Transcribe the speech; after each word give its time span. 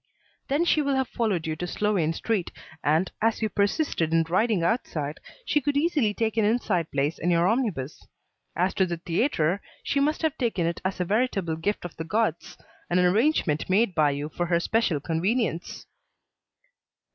"Then 0.47 0.65
she 0.65 0.81
will 0.81 0.95
have 0.95 1.07
followed 1.09 1.45
you 1.45 1.55
to 1.57 1.67
Sloane 1.67 2.11
Street, 2.13 2.49
and, 2.83 3.11
as 3.21 3.43
you 3.43 3.49
persisted 3.49 4.11
in 4.11 4.23
riding 4.23 4.63
outside, 4.63 5.19
she 5.45 5.61
could 5.61 5.77
easily 5.77 6.11
take 6.11 6.37
an 6.37 6.43
inside 6.43 6.89
place 6.89 7.19
in 7.19 7.29
your 7.29 7.47
omnibus. 7.47 8.07
As 8.55 8.73
to 8.73 8.87
the 8.87 8.97
theatre, 8.97 9.61
she 9.83 9.99
must 9.99 10.23
have 10.23 10.35
taken 10.39 10.65
it 10.65 10.81
as 10.83 10.99
a 10.99 11.05
veritable 11.05 11.55
gift 11.55 11.85
of 11.85 11.95
the 11.97 12.03
gods; 12.03 12.57
an 12.89 12.97
arrangement 12.97 13.69
made 13.69 13.93
by 13.93 14.09
you 14.09 14.29
for 14.29 14.47
her 14.47 14.59
special 14.59 14.99
convenience." 14.99 15.85